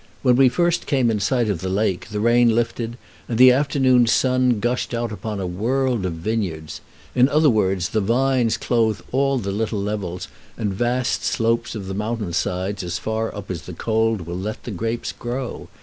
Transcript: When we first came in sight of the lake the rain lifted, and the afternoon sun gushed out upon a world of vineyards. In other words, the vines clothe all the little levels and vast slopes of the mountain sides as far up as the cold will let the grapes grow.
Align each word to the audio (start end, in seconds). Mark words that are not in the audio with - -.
When 0.23 0.35
we 0.35 0.49
first 0.49 0.87
came 0.87 1.11
in 1.11 1.19
sight 1.19 1.47
of 1.47 1.61
the 1.61 1.69
lake 1.69 2.07
the 2.09 2.19
rain 2.19 2.55
lifted, 2.55 2.97
and 3.29 3.37
the 3.37 3.51
afternoon 3.51 4.07
sun 4.07 4.59
gushed 4.59 4.95
out 4.95 5.11
upon 5.11 5.39
a 5.39 5.45
world 5.45 6.07
of 6.07 6.13
vineyards. 6.13 6.81
In 7.13 7.29
other 7.29 7.51
words, 7.51 7.89
the 7.89 8.01
vines 8.01 8.57
clothe 8.57 9.01
all 9.11 9.37
the 9.37 9.51
little 9.51 9.77
levels 9.79 10.27
and 10.57 10.73
vast 10.73 11.23
slopes 11.23 11.75
of 11.75 11.85
the 11.85 11.93
mountain 11.93 12.33
sides 12.33 12.81
as 12.81 12.97
far 12.97 13.31
up 13.35 13.51
as 13.51 13.61
the 13.61 13.73
cold 13.73 14.21
will 14.21 14.39
let 14.39 14.63
the 14.63 14.71
grapes 14.71 15.11
grow. 15.11 15.67